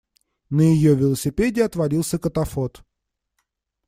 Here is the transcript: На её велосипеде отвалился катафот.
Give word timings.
На 0.49 0.61
её 0.63 0.95
велосипеде 0.95 1.63
отвалился 1.63 2.17
катафот. 2.17 2.81